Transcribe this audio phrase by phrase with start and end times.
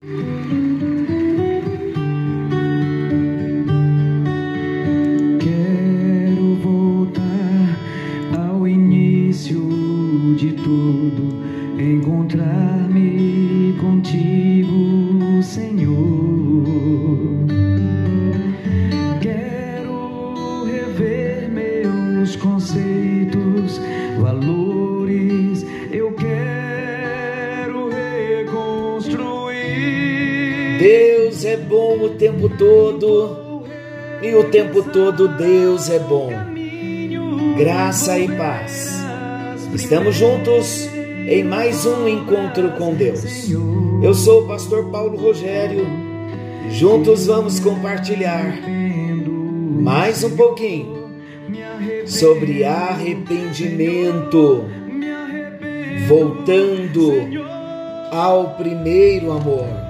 [0.00, 0.87] tempo
[34.48, 36.30] o tempo todo Deus é bom.
[37.58, 38.98] Graça e paz.
[39.74, 40.88] Estamos juntos
[41.28, 43.50] em mais um encontro com Deus.
[44.02, 45.86] Eu sou o pastor Paulo Rogério.
[46.70, 48.58] Juntos vamos compartilhar
[49.82, 50.96] mais um pouquinho
[52.06, 54.64] sobre arrependimento,
[56.08, 57.12] voltando
[58.10, 59.87] ao primeiro amor.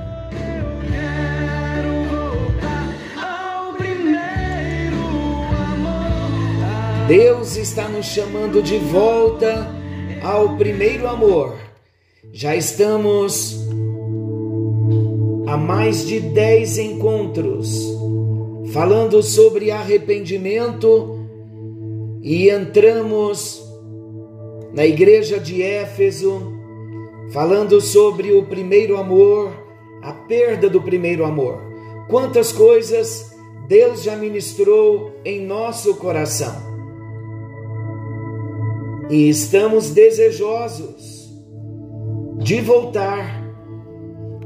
[7.08, 9.66] Deus está nos chamando de volta
[10.22, 11.56] ao primeiro amor.
[12.34, 13.58] Já estamos
[15.46, 17.82] há mais de dez encontros
[18.74, 21.18] falando sobre arrependimento
[22.20, 23.66] e entramos
[24.74, 26.52] na igreja de Éfeso
[27.32, 29.50] falando sobre o primeiro amor,
[30.02, 31.58] a perda do primeiro amor.
[32.06, 33.34] Quantas coisas
[33.66, 36.68] Deus já ministrou em nosso coração
[39.10, 41.28] e estamos desejosos
[42.38, 43.42] de voltar,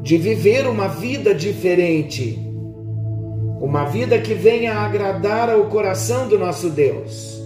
[0.00, 2.38] de viver uma vida diferente,
[3.60, 7.40] uma vida que venha agradar ao coração do nosso Deus.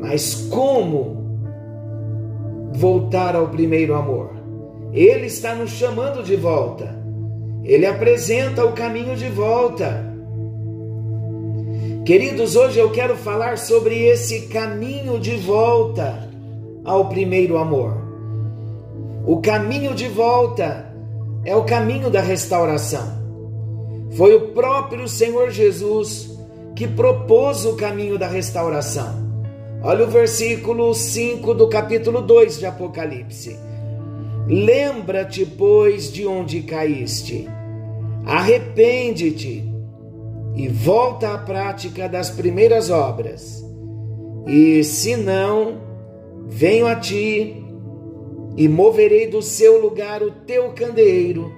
[0.00, 1.18] Mas como
[2.72, 4.30] voltar ao primeiro amor?
[4.92, 6.96] Ele está nos chamando de volta.
[7.64, 10.07] Ele apresenta o caminho de volta.
[12.08, 16.26] Queridos, hoje eu quero falar sobre esse caminho de volta
[16.82, 17.98] ao primeiro amor.
[19.26, 20.90] O caminho de volta
[21.44, 23.06] é o caminho da restauração.
[24.12, 26.30] Foi o próprio Senhor Jesus
[26.74, 29.14] que propôs o caminho da restauração.
[29.82, 33.54] Olha o versículo 5 do capítulo 2 de Apocalipse.
[34.46, 37.46] Lembra-te, pois, de onde caíste.
[38.24, 39.67] Arrepende-te
[40.58, 43.64] e volta à prática das primeiras obras.
[44.44, 45.80] E se não,
[46.48, 47.64] venho a ti
[48.56, 51.52] e moverei do seu lugar o teu candeeiro,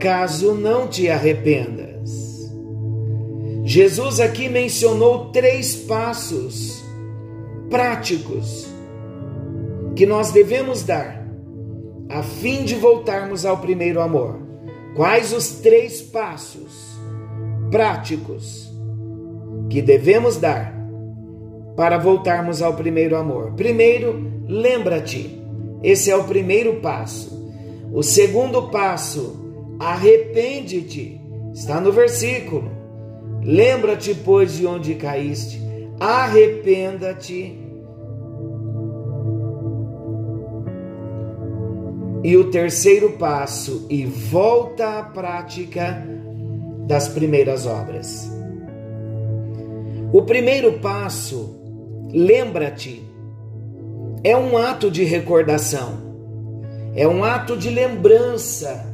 [0.00, 2.50] caso não te arrependas.
[3.62, 6.82] Jesus aqui mencionou três passos
[7.70, 8.66] práticos
[9.94, 11.24] que nós devemos dar
[12.08, 14.40] a fim de voltarmos ao primeiro amor.
[14.96, 16.87] Quais os três passos?
[17.70, 18.72] Práticos
[19.68, 20.74] que devemos dar
[21.76, 23.52] para voltarmos ao primeiro amor.
[23.52, 25.38] Primeiro, lembra-te.
[25.82, 27.38] Esse é o primeiro passo.
[27.92, 31.20] O segundo passo, arrepende-te.
[31.54, 32.70] Está no versículo.
[33.42, 35.62] Lembra-te, pois, de onde caíste.
[36.00, 37.58] Arrependa-te.
[42.24, 46.04] E o terceiro passo, e volta à prática
[46.88, 48.32] das primeiras obras.
[50.10, 51.60] O primeiro passo,
[52.10, 53.06] lembra-te,
[54.24, 55.98] é um ato de recordação,
[56.96, 58.86] é um ato de lembrança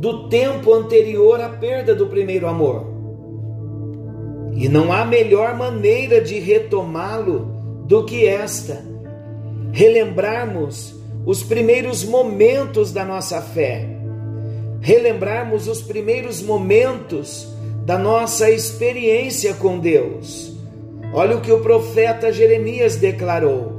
[0.00, 2.86] do tempo anterior à perda do primeiro amor.
[4.54, 8.82] E não há melhor maneira de retomá-lo do que esta:
[9.70, 13.97] relembrarmos os primeiros momentos da nossa fé
[14.80, 17.48] relembrarmos os primeiros momentos
[17.84, 20.56] da nossa experiência com Deus.
[21.12, 23.72] Olha o que o profeta Jeremias declarou.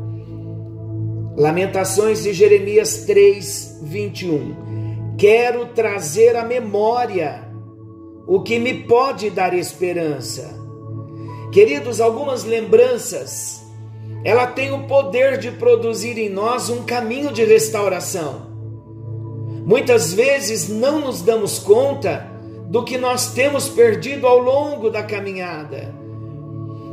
[1.37, 5.15] Lamentações de Jeremias 3, 21.
[5.17, 7.47] Quero trazer à memória
[8.27, 10.57] o que me pode dar esperança.
[11.51, 13.63] Queridos, algumas lembranças,
[14.23, 18.48] ela tem o poder de produzir em nós um caminho de restauração.
[19.69, 22.25] Muitas vezes não nos damos conta
[22.65, 25.93] do que nós temos perdido ao longo da caminhada.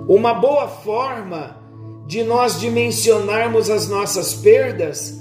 [0.06, 1.56] Uma boa forma
[2.06, 5.18] de nós dimensionarmos as nossas perdas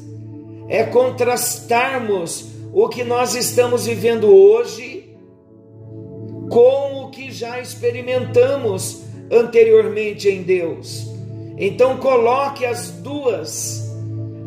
[0.68, 5.16] é contrastarmos o que nós estamos vivendo hoje
[6.50, 9.01] com o que já experimentamos
[9.31, 11.08] anteriormente em Deus.
[11.58, 13.90] Então coloque as duas,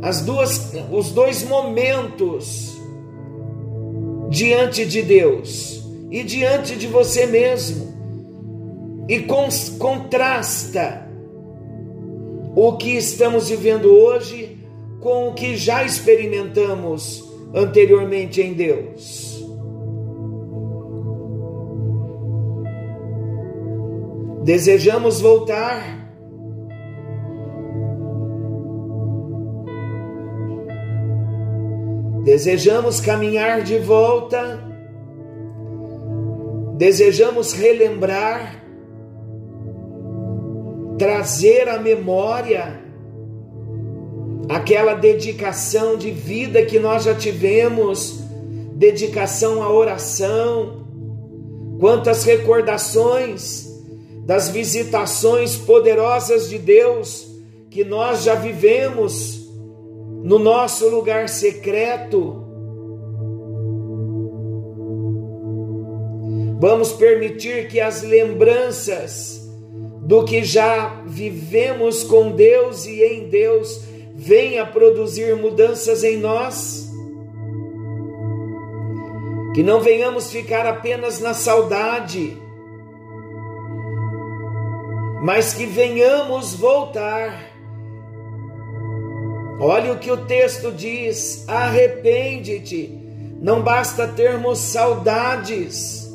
[0.02, 2.76] as duas, os dois momentos
[4.28, 7.88] diante de Deus e diante de você mesmo
[9.08, 9.20] e
[9.78, 11.08] contrasta
[12.54, 14.58] o que estamos vivendo hoje
[15.00, 19.28] com o que já experimentamos anteriormente em Deus.
[24.44, 25.98] Desejamos voltar
[32.28, 34.62] Desejamos caminhar de volta,
[36.76, 38.62] desejamos relembrar,
[40.98, 42.82] trazer à memória
[44.46, 48.20] aquela dedicação de vida que nós já tivemos,
[48.75, 50.86] dedicação à oração,
[51.80, 53.66] quantas recordações
[54.26, 57.26] das visitações poderosas de Deus
[57.70, 59.38] que nós já vivemos
[60.28, 62.44] no nosso lugar secreto.
[66.60, 69.48] Vamos permitir que as lembranças
[70.02, 73.84] do que já vivemos com Deus e em Deus
[74.14, 76.92] venha produzir mudanças em nós.
[79.54, 82.36] Que não venhamos ficar apenas na saudade,
[85.22, 87.48] mas que venhamos voltar
[89.60, 92.96] Olha o que o texto diz: arrepende-te.
[93.40, 96.08] Não basta termos saudades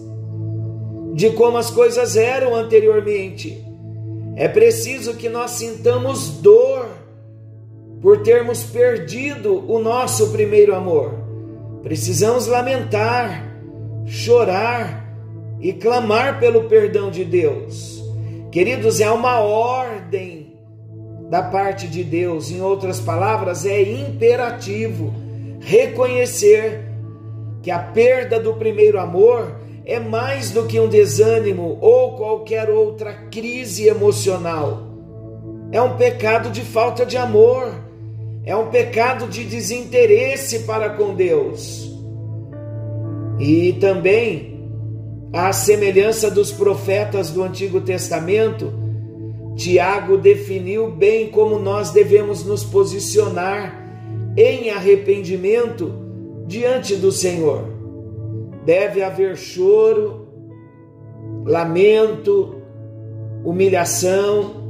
[1.13, 3.63] de como as coisas eram anteriormente.
[4.35, 6.89] É preciso que nós sintamos dor
[8.01, 11.13] por termos perdido o nosso primeiro amor.
[11.83, 13.45] Precisamos lamentar,
[14.05, 15.03] chorar
[15.61, 18.03] e clamar pelo perdão de Deus.
[18.51, 20.42] Queridos, é uma ordem
[21.33, 22.51] da parte de Deus.
[22.51, 25.11] Em outras palavras, é imperativo
[25.61, 26.91] reconhecer
[27.63, 33.13] que a perda do primeiro amor é mais do que um desânimo ou qualquer outra
[33.31, 34.83] crise emocional.
[35.71, 37.73] É um pecado de falta de amor,
[38.45, 41.91] é um pecado de desinteresse para com Deus.
[43.39, 44.69] E também,
[45.33, 48.82] à semelhança dos profetas do Antigo Testamento,
[49.55, 53.81] Tiago definiu bem como nós devemos nos posicionar
[54.35, 55.93] em arrependimento
[56.47, 57.65] diante do Senhor.
[58.65, 60.27] Deve haver choro,
[61.45, 62.55] lamento,
[63.43, 64.63] humilhação.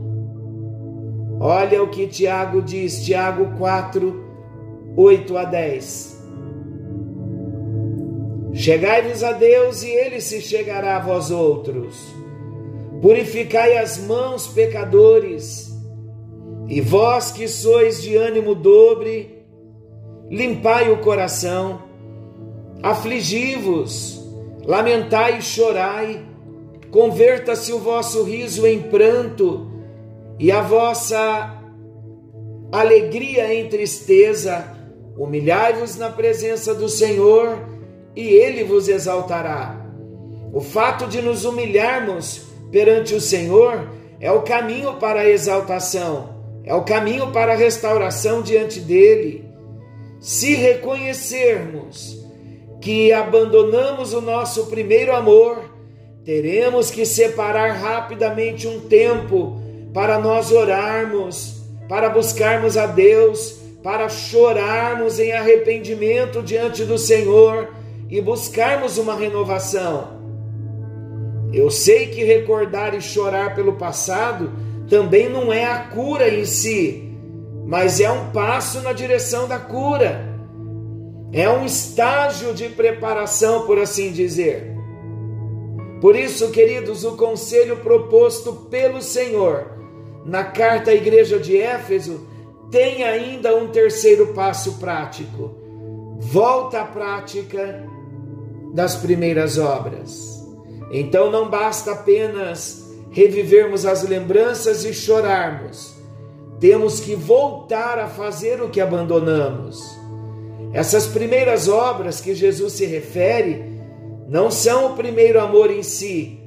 [1.40, 4.24] Olha o que Tiago diz, Tiago 4,
[4.98, 6.24] 8 a 10.
[8.54, 12.23] Chegai-vos a Deus e ele se chegará a vós outros.
[13.04, 15.78] Purificai as mãos, pecadores,
[16.70, 19.44] e vós que sois de ânimo dobre,
[20.30, 21.82] limpai o coração,
[22.82, 24.26] afligi-vos,
[24.66, 26.26] lamentai e chorai,
[26.92, 29.70] converta-se o vosso riso em pranto
[30.40, 31.62] e a vossa
[32.72, 34.66] alegria em tristeza,
[35.18, 37.68] humilhai-vos na presença do Senhor
[38.16, 39.86] e ele vos exaltará.
[40.54, 43.88] O fato de nos humilharmos perante o Senhor
[44.20, 46.30] é o caminho para a exaltação,
[46.66, 49.46] é o caminho para a restauração diante dele.
[50.20, 52.20] Se reconhecermos
[52.82, 55.72] que abandonamos o nosso primeiro amor,
[56.26, 59.62] teremos que separar rapidamente um tempo
[59.94, 67.70] para nós orarmos, para buscarmos a Deus, para chorarmos em arrependimento diante do Senhor
[68.10, 70.23] e buscarmos uma renovação.
[71.54, 74.52] Eu sei que recordar e chorar pelo passado
[74.90, 77.16] também não é a cura em si,
[77.66, 80.34] mas é um passo na direção da cura.
[81.32, 84.74] É um estágio de preparação, por assim dizer.
[86.02, 89.72] Por isso, queridos, o conselho proposto pelo Senhor
[90.26, 92.28] na carta à igreja de Éfeso
[92.72, 95.56] tem ainda um terceiro passo prático.
[96.20, 97.88] Volta à prática
[98.74, 100.33] das primeiras obras.
[100.94, 105.96] Então não basta apenas revivermos as lembranças e chorarmos,
[106.60, 109.82] temos que voltar a fazer o que abandonamos.
[110.72, 113.66] Essas primeiras obras que Jesus se refere
[114.30, 116.40] não são o primeiro amor em si,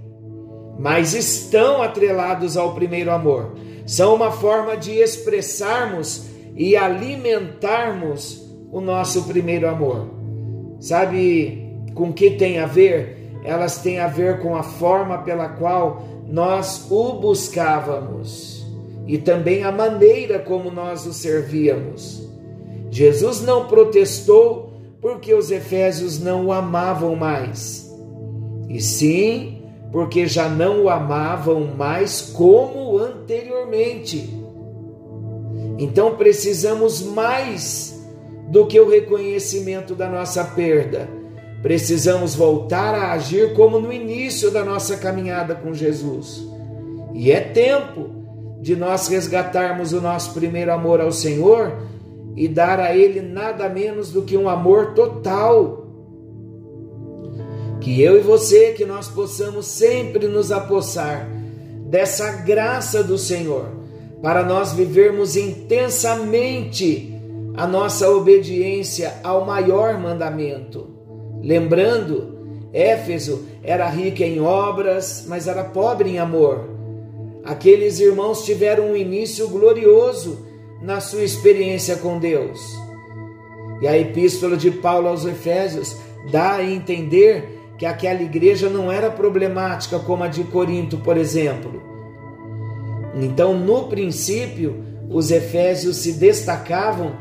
[0.78, 3.56] mas estão atrelados ao primeiro amor.
[3.84, 6.26] São uma forma de expressarmos
[6.56, 10.08] e alimentarmos o nosso primeiro amor.
[10.80, 13.15] Sabe com que tem a ver?
[13.46, 18.66] Elas têm a ver com a forma pela qual nós o buscávamos
[19.06, 22.28] e também a maneira como nós o servíamos.
[22.90, 27.88] Jesus não protestou porque os efésios não o amavam mais,
[28.68, 29.62] e sim
[29.92, 34.28] porque já não o amavam mais como anteriormente.
[35.78, 37.96] Então precisamos mais
[38.48, 41.08] do que o reconhecimento da nossa perda.
[41.66, 46.46] Precisamos voltar a agir como no início da nossa caminhada com Jesus.
[47.12, 48.08] E é tempo
[48.60, 51.76] de nós resgatarmos o nosso primeiro amor ao Senhor
[52.36, 55.88] e dar a Ele nada menos do que um amor total.
[57.80, 61.28] Que eu e você, que nós possamos sempre nos apossar
[61.90, 63.66] dessa graça do Senhor,
[64.22, 67.12] para nós vivermos intensamente
[67.56, 70.94] a nossa obediência ao maior mandamento.
[71.42, 72.36] Lembrando,
[72.72, 76.68] Éfeso era rica em obras, mas era pobre em amor.
[77.44, 80.46] Aqueles irmãos tiveram um início glorioso
[80.82, 82.60] na sua experiência com Deus.
[83.80, 85.96] E a epístola de Paulo aos Efésios
[86.30, 91.82] dá a entender que aquela igreja não era problemática como a de Corinto, por exemplo.
[93.14, 97.14] Então, no princípio, os efésios se destacavam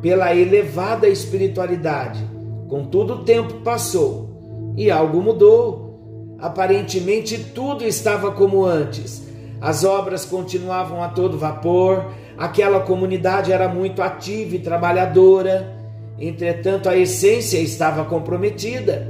[0.00, 2.24] pela elevada espiritualidade.
[2.72, 6.36] Contudo, o tempo passou e algo mudou.
[6.38, 9.28] Aparentemente, tudo estava como antes.
[9.60, 15.76] As obras continuavam a todo vapor, Aquela comunidade era muito ativa e trabalhadora,
[16.18, 19.06] entretanto, a essência estava comprometida.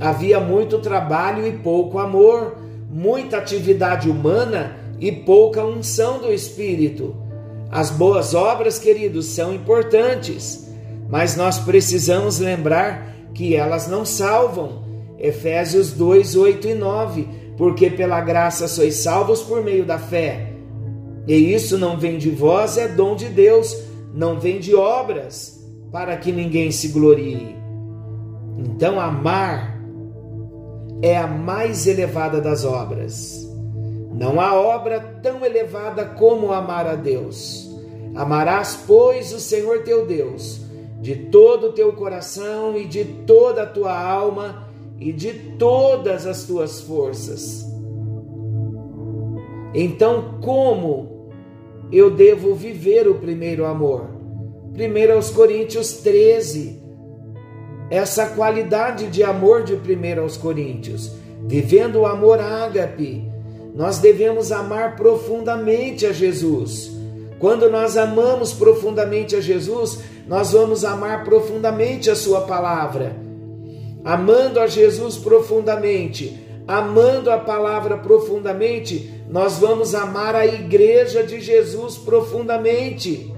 [0.00, 2.56] Havia muito trabalho e pouco amor,
[2.90, 7.14] muita atividade humana e pouca unção do Espírito.
[7.70, 10.63] As boas obras, queridos, são importantes,
[11.14, 14.82] mas nós precisamos lembrar que elas não salvam.
[15.16, 17.28] Efésios 2, 8 e 9.
[17.56, 20.54] Porque pela graça sois salvos por meio da fé
[21.26, 23.74] e isso não vem de vós, é dom de Deus,
[24.12, 27.56] não vem de obras, para que ninguém se glorie.
[28.58, 29.80] Então, amar
[31.00, 33.48] é a mais elevada das obras.
[34.12, 37.70] Não há obra tão elevada como amar a Deus.
[38.14, 40.63] Amarás, pois, o Senhor teu Deus,
[41.04, 44.66] de todo o teu coração e de toda a tua alma
[44.98, 47.70] e de todas as tuas forças.
[49.74, 51.28] Então, como
[51.92, 54.08] eu devo viver o primeiro amor.
[54.72, 56.82] Primeiro aos Coríntios 13.
[57.90, 61.12] Essa qualidade de amor de primeiro aos Coríntios,
[61.46, 63.30] vivendo o amor ágape,
[63.74, 66.90] nós devemos amar profundamente a Jesus.
[67.38, 73.16] Quando nós amamos profundamente a Jesus, nós vamos amar profundamente a Sua palavra.
[74.04, 81.96] Amando a Jesus profundamente, amando a palavra profundamente, nós vamos amar a igreja de Jesus
[81.96, 83.32] profundamente.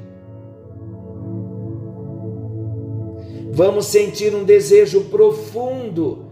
[3.52, 6.26] Vamos sentir um desejo profundo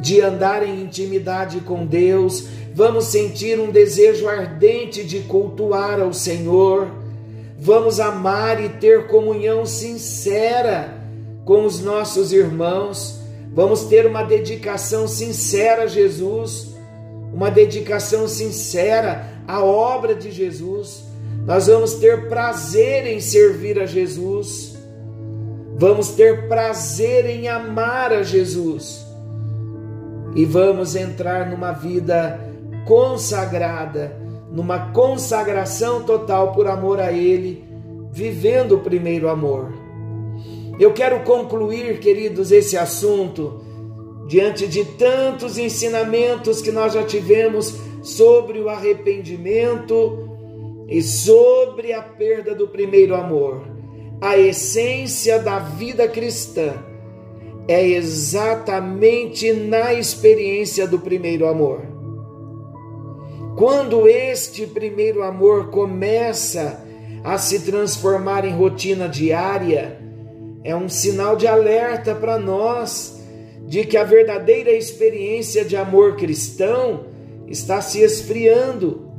[0.00, 6.88] de andar em intimidade com Deus, vamos sentir um desejo ardente de cultuar ao Senhor,
[7.58, 10.94] vamos amar e ter comunhão sincera
[11.44, 13.20] com os nossos irmãos,
[13.52, 16.76] vamos ter uma dedicação sincera a Jesus
[17.36, 21.04] uma dedicação sincera à obra de Jesus.
[21.44, 24.74] Nós vamos ter prazer em servir a Jesus.
[25.76, 29.06] Vamos ter prazer em amar a Jesus.
[30.34, 32.40] E vamos entrar numa vida
[32.86, 34.16] consagrada,
[34.56, 37.62] numa consagração total por amor a Ele,
[38.10, 39.70] vivendo o primeiro amor.
[40.80, 43.60] Eu quero concluir, queridos, esse assunto
[44.26, 50.26] diante de tantos ensinamentos que nós já tivemos sobre o arrependimento
[50.88, 53.60] e sobre a perda do primeiro amor.
[54.22, 56.72] A essência da vida cristã
[57.68, 61.95] é exatamente na experiência do primeiro amor.
[63.56, 66.84] Quando este primeiro amor começa
[67.24, 69.98] a se transformar em rotina diária,
[70.62, 73.18] é um sinal de alerta para nós
[73.66, 77.06] de que a verdadeira experiência de amor cristão
[77.48, 79.10] está se esfriando.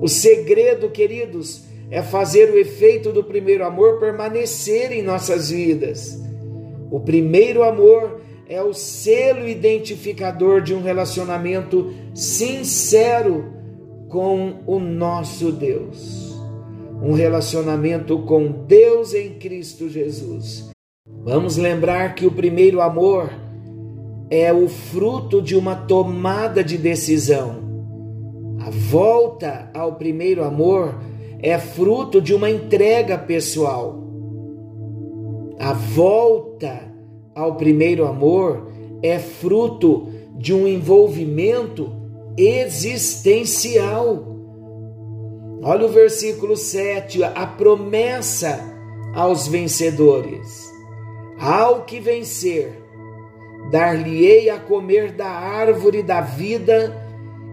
[0.00, 6.18] O segredo, queridos, é fazer o efeito do primeiro amor permanecer em nossas vidas.
[6.90, 8.21] O primeiro amor
[8.52, 13.50] é o selo identificador de um relacionamento sincero
[14.10, 16.38] com o nosso Deus.
[17.02, 20.70] Um relacionamento com Deus em Cristo Jesus.
[21.24, 23.32] Vamos lembrar que o primeiro amor
[24.28, 27.56] é o fruto de uma tomada de decisão.
[28.60, 31.00] A volta ao primeiro amor
[31.40, 33.98] é fruto de uma entrega pessoal.
[35.58, 36.91] A volta
[37.34, 38.68] ao primeiro amor
[39.02, 41.92] é fruto de um envolvimento
[42.36, 44.26] existencial.
[45.62, 48.60] Olha o versículo 7, a promessa
[49.14, 50.70] aos vencedores.
[51.38, 52.72] Ao que vencer,
[53.70, 57.00] dar-lhe-ei a comer da árvore da vida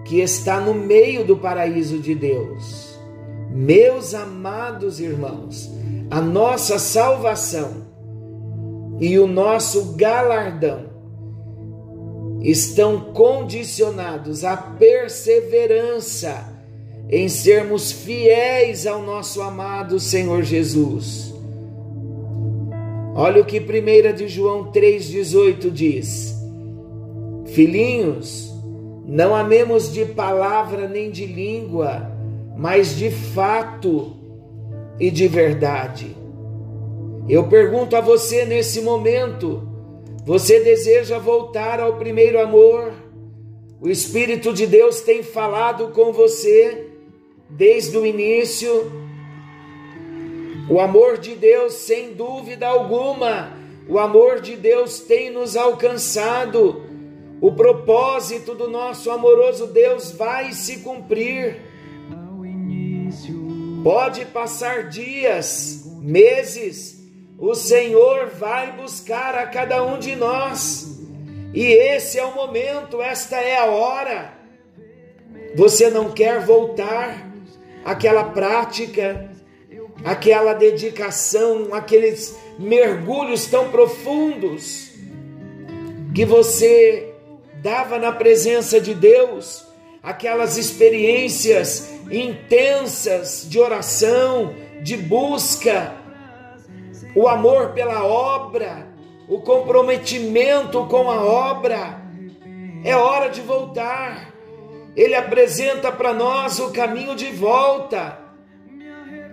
[0.05, 2.99] que está no meio do paraíso de Deus.
[3.51, 5.69] Meus amados irmãos,
[6.09, 7.87] a nossa salvação
[8.99, 10.89] e o nosso galardão
[12.41, 16.59] estão condicionados à perseverança
[17.09, 21.33] em sermos fiéis ao nosso amado Senhor Jesus.
[23.15, 26.35] Olha o que 1 de João 3,18 diz:
[27.47, 28.53] Filhinhos,
[29.05, 32.11] não amemos de palavra nem de língua,
[32.55, 34.15] mas de fato
[34.99, 36.15] e de verdade.
[37.29, 39.61] Eu pergunto a você nesse momento:
[40.25, 42.91] você deseja voltar ao primeiro amor?
[43.79, 46.87] O Espírito de Deus tem falado com você
[47.47, 48.91] desde o início.
[50.67, 53.53] O amor de Deus, sem dúvida alguma,
[53.87, 56.83] o amor de Deus tem nos alcançado.
[57.39, 61.61] O propósito do nosso amoroso Deus vai se cumprir.
[63.83, 66.98] Pode passar dias, meses,
[67.39, 70.99] o Senhor vai buscar a cada um de nós.
[71.53, 74.33] E esse é o momento, esta é a hora.
[75.55, 77.27] Você não quer voltar
[77.83, 79.31] aquela prática,
[80.03, 84.91] aquela dedicação, aqueles mergulhos tão profundos
[86.13, 87.13] que você
[87.61, 89.65] dava na presença de Deus,
[90.03, 95.98] aquelas experiências intensas de oração, de busca,
[97.15, 98.87] o amor pela obra,
[99.27, 102.01] o comprometimento com a obra.
[102.83, 104.29] É hora de voltar
[104.99, 108.19] ele apresenta para nós o caminho de volta.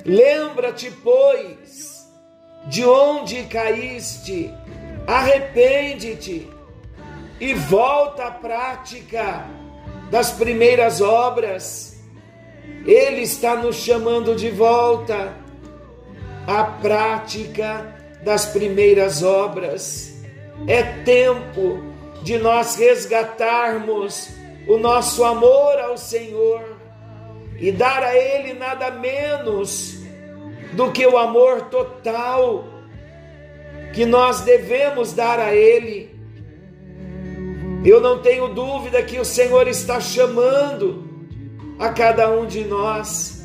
[0.05, 2.07] Lembra-te, pois,
[2.69, 4.55] de onde caíste,
[5.07, 6.49] arrepende-te
[7.41, 9.45] e volta à prática
[10.09, 12.01] das primeiras obras.
[12.87, 15.35] Ele está nos chamando de volta
[16.47, 20.15] à prática das primeiras obras.
[20.67, 21.83] É tempo
[22.23, 24.31] de nós resgatarmos
[24.67, 26.77] o nosso amor ao Senhor
[27.59, 30.01] e dar a Ele nada menos
[30.73, 32.65] do que o amor total
[33.93, 36.15] que nós devemos dar a Ele.
[37.85, 41.05] Eu não tenho dúvida que o Senhor está chamando
[41.79, 43.36] a cada um de nós.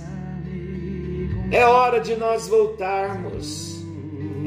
[1.52, 3.84] É hora de nós voltarmos.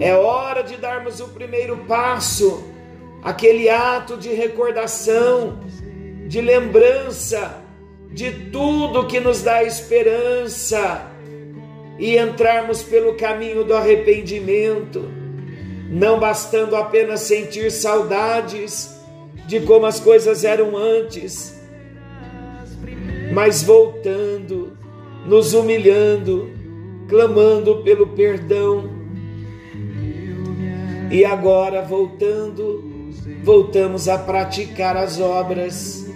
[0.01, 2.65] É hora de darmos o primeiro passo,
[3.23, 5.61] aquele ato de recordação
[6.27, 7.63] de lembrança
[8.11, 11.07] de tudo que nos dá esperança
[11.99, 15.09] e entrarmos pelo caminho do arrependimento,
[15.91, 18.99] não bastando apenas sentir saudades
[19.47, 21.61] de como as coisas eram antes,
[23.33, 24.77] mas voltando,
[25.27, 26.54] nos humilhando,
[27.09, 28.91] clamando pelo perdão.
[31.11, 33.11] E agora voltando,
[33.43, 36.07] voltamos a praticar as obras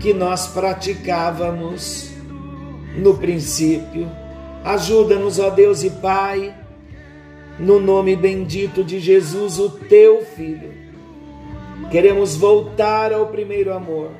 [0.00, 2.10] que nós praticávamos
[2.96, 4.10] no princípio.
[4.64, 6.54] Ajuda-nos, ó Deus e Pai,
[7.58, 10.72] no nome bendito de Jesus, o teu Filho.
[11.90, 14.10] Queremos voltar ao primeiro amor.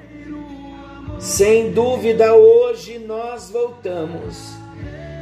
[1.18, 4.57] Sem dúvida, hoje nós voltamos.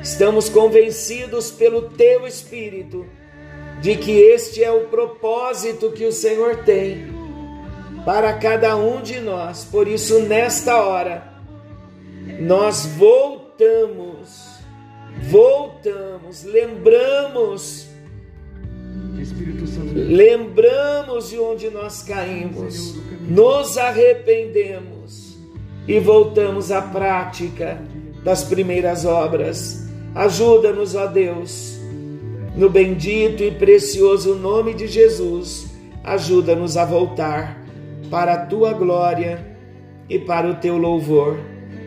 [0.07, 3.05] Estamos convencidos pelo teu Espírito
[3.83, 7.09] de que este é o propósito que o Senhor tem
[8.05, 9.65] para cada um de nós.
[9.65, 11.35] Por isso, nesta hora,
[12.39, 14.61] nós voltamos,
[15.29, 17.89] voltamos, lembramos,
[19.93, 22.95] lembramos de onde nós caímos,
[23.29, 25.37] nos arrependemos
[25.89, 27.83] e voltamos à prática
[28.23, 29.86] das primeiras obras.
[30.17, 31.79] Ajuda-nos, ó Deus,
[32.57, 35.67] no bendito e precioso nome de Jesus,
[36.03, 37.63] ajuda-nos a voltar
[38.11, 39.47] para a tua glória
[40.09, 41.39] e para o teu louvor.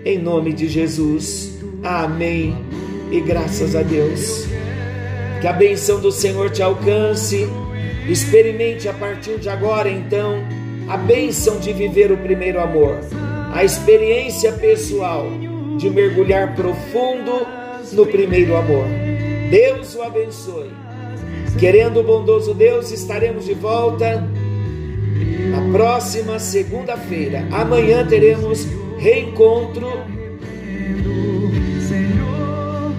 [0.05, 1.57] Em nome de Jesus.
[1.83, 2.55] Amém.
[3.11, 4.45] E graças a Deus.
[5.41, 7.47] Que a benção do Senhor te alcance.
[8.07, 10.35] Experimente a partir de agora, então,
[10.87, 12.99] a benção de viver o primeiro amor,
[13.53, 15.27] a experiência pessoal
[15.77, 17.58] de mergulhar profundo
[17.93, 18.85] no primeiro amor.
[19.49, 20.69] Deus o abençoe
[21.57, 24.25] Querendo o bondoso Deus, estaremos de volta
[25.51, 27.45] na próxima segunda-feira.
[27.51, 28.65] Amanhã teremos
[28.97, 29.87] reencontro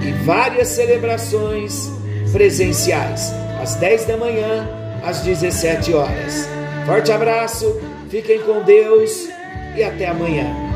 [0.02, 1.90] e várias celebrações
[2.32, 4.68] presenciais, às 10 da manhã,
[5.02, 6.46] às 17 horas.
[6.86, 9.28] Forte abraço, fiquem com Deus
[9.74, 10.69] e até amanhã.